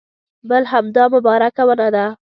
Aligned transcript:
بل 0.49 0.63
همدا 0.73 1.03
مبارکه 1.15 1.63
ونه 1.67 1.87
ده. 1.95 2.05